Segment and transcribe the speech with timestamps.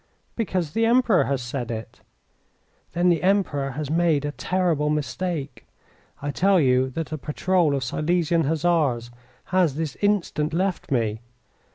[0.35, 2.01] "Because the Emperor has said it."
[2.93, 5.67] "Then the Emperor has made a terrible mistake!
[6.23, 9.11] I tell you that a patrol of Silesian Hussars
[9.53, 11.21] has this instant left me.